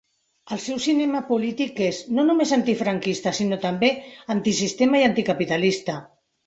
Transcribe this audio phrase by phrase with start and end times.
[0.53, 3.95] El seu cinema polític és, no només antifranquista, sinó també
[4.39, 6.03] antisistema i anticapitalista.